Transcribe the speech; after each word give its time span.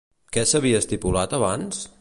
Què 0.37 0.45
s'havia 0.51 0.81
estipulat 0.85 1.37
abans? 1.41 1.87